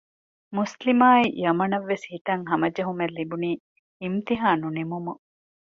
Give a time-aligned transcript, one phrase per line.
[0.55, 3.51] މުސްލިމާއި ޔަމަނަށްވެސް ހިތަށް ހަމަޖެހުމެއްލިބުނީ
[4.01, 5.21] އިމްތިހާނު ނިމުމުން